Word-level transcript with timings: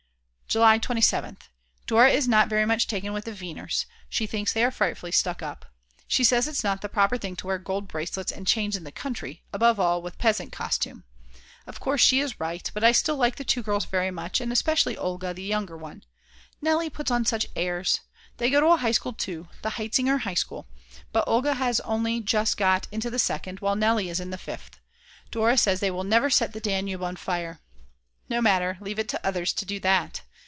July 0.51 0.77
27th. 0.77 1.43
Dora 1.87 2.09
is 2.09 2.27
not 2.27 2.49
very 2.49 2.65
much 2.65 2.85
taken 2.85 3.13
with 3.13 3.23
the 3.23 3.31
Weiners; 3.31 3.85
she 4.09 4.27
thinks 4.27 4.51
they 4.51 4.65
are 4.65 4.69
frightfully 4.69 5.13
stuck 5.13 5.41
up. 5.41 5.65
She 6.09 6.25
says 6.25 6.45
it's 6.45 6.61
not 6.61 6.81
the 6.81 6.89
proper 6.89 7.17
thing 7.17 7.37
to 7.37 7.47
wear 7.47 7.57
gold 7.57 7.87
bracelets 7.87 8.33
and 8.33 8.45
chains 8.45 8.75
in 8.75 8.83
the 8.83 8.91
country, 8.91 9.43
above 9.53 9.79
all 9.79 10.01
with 10.01 10.17
peasant 10.17 10.51
costume. 10.51 11.05
Of 11.65 11.79
course 11.79 12.01
she 12.01 12.19
is 12.19 12.37
right, 12.41 12.69
but 12.73 12.83
still 12.97 13.15
I 13.15 13.19
like 13.19 13.37
the 13.37 13.45
two 13.45 13.63
girls 13.63 13.85
very 13.85 14.11
much, 14.11 14.41
and 14.41 14.51
especially 14.51 14.97
Olga, 14.97 15.33
the 15.33 15.41
younger 15.41 15.77
one; 15.77 16.03
Nelly 16.61 16.89
puts 16.89 17.11
on 17.11 17.23
such 17.23 17.47
airs; 17.55 18.01
they 18.35 18.49
go 18.49 18.59
to 18.59 18.67
a 18.73 18.75
high 18.75 18.91
school 18.91 19.13
too, 19.13 19.47
the 19.61 19.69
Hietzinger 19.77 20.19
High 20.23 20.33
School; 20.33 20.67
but 21.13 21.23
Olga 21.29 21.53
has 21.53 21.79
only 21.79 22.19
just 22.19 22.57
got 22.57 22.89
into 22.91 23.09
the 23.09 23.19
Second 23.19 23.61
while 23.61 23.77
Nelly 23.77 24.09
is 24.09 24.19
in 24.19 24.31
the 24.31 24.37
Fifth. 24.37 24.81
Dora 25.31 25.57
says 25.57 25.79
they 25.79 25.91
will 25.91 26.03
never 26.03 26.29
set 26.29 26.51
the 26.51 26.59
Danube 26.59 27.03
on 27.03 27.15
fire. 27.15 27.61
No 28.27 28.41
matter, 28.41 28.77
leave 28.81 28.99
it 28.99 29.07
to 29.07 29.25
others 29.25 29.53
to 29.53 29.63
do 29.63 29.79
that. 29.79 30.23